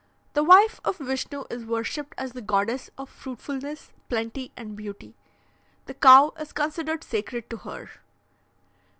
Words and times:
The 0.33 0.43
wife 0.43 0.81
of 0.83 0.97
Vishnu 0.97 1.43
is 1.51 1.63
worshipped 1.63 2.15
as 2.17 2.31
the 2.31 2.41
goddess 2.41 2.89
of 2.97 3.07
fruitfulness, 3.07 3.91
plenty, 4.09 4.51
and 4.57 4.75
beauty. 4.75 5.13
The 5.85 5.93
cow 5.93 6.33
is 6.39 6.53
considered 6.53 7.03
sacred 7.03 7.51
to 7.51 7.57
her. 7.57 7.87